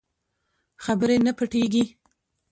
خبرې 0.85 1.17
نه 1.25 1.31
پټېږي. 1.37 1.83